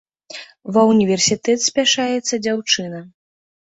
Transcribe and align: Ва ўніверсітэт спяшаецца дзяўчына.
Ва 0.77 0.81
ўніверсітэт 0.91 1.59
спяшаецца 1.67 2.43
дзяўчына. 2.49 2.99